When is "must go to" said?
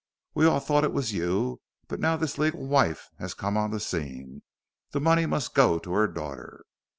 5.27-5.93